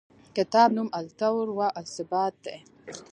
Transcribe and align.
کتاب 0.37 0.69
نوم 0.75 0.87
التطور 0.99 1.47
و 1.57 1.59
الثبات 1.81 2.33
دی. 2.43 2.57